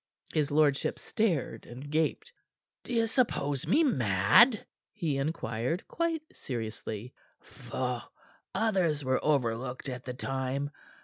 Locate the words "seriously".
6.35-7.13